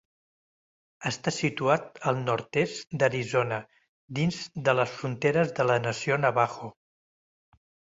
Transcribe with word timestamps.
Està 1.09 1.33
situat 1.35 2.01
al 2.13 2.17
nord-est 2.31 2.97
d"Arizona 2.97 3.63
dins 4.23 4.43
de 4.67 4.79
les 4.83 4.99
fronteres 4.99 5.57
de 5.63 5.71
la 5.73 5.81
nació 5.89 6.23
Navajo. 6.29 6.77